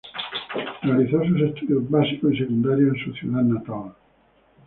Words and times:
Realizó 0.81 1.23
sus 1.23 1.39
estudios 1.43 1.87
básicos 1.87 2.33
y 2.33 2.37
secundarios 2.39 2.95
en 2.97 3.05
su 3.05 3.13
ciudad 3.19 3.43
natal. 3.43 3.93